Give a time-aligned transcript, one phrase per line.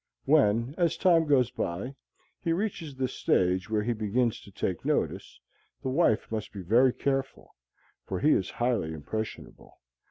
[0.25, 1.93] When, as time goes by,
[2.41, 5.39] he reaches the stage where he begins to take notice,
[5.83, 7.53] the wife must be very careful,
[8.07, 9.77] for he is highly impressionable.